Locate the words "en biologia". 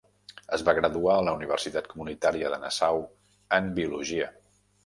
3.59-4.35